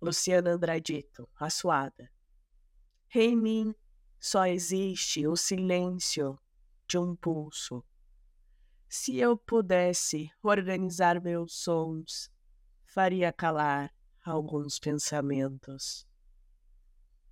Luciana 0.00 0.52
Andradito, 0.52 1.28
assuada. 1.38 2.10
Em 3.14 3.36
mim 3.36 3.74
só 4.18 4.46
existe 4.46 5.26
o 5.26 5.36
silêncio 5.36 6.38
de 6.86 6.98
um 6.98 7.14
pulso. 7.14 7.84
Se 8.88 9.18
eu 9.18 9.36
pudesse 9.36 10.30
organizar 10.42 11.20
meus 11.20 11.54
sons, 11.54 12.30
faria 12.84 13.32
calar 13.32 13.94
alguns 14.24 14.78
pensamentos. 14.78 16.06